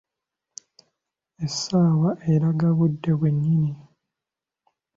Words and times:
Essaawa 1.45 2.09
eraga 2.33 2.69
budde 2.77 3.11
bwe 3.19 3.29
nnyini. 3.35 3.73